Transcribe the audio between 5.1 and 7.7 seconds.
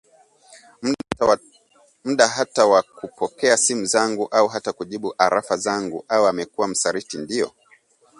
arafa zangu Au amekuwa msaliti ndio